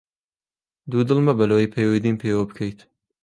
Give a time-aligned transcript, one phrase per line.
[0.89, 2.79] دوودڵ مەبە لەوەی پەیوەندیم پێوە بکەیت!